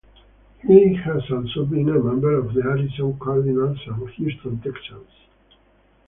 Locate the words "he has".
0.65-1.21